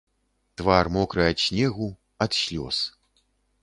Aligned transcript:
Твар 0.61 0.85
мокры 0.95 1.21
ад 1.29 1.37
снегу, 1.45 1.89
ад 2.27 2.31
слёз. 2.43 2.77